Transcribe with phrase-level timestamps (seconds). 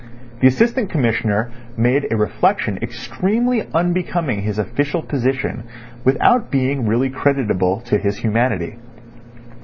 [0.39, 5.63] The Assistant Commissioner made a reflection extremely unbecoming his official position
[6.03, 8.77] without being really creditable to his humanity.